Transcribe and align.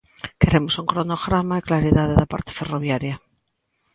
Queremos 0.41 0.73
un 0.81 0.89
cronograma 0.91 1.55
e 1.57 1.65
claridade 1.69 2.17
da 2.19 2.29
parte 2.33 2.51
ferroviaria. 2.59 3.15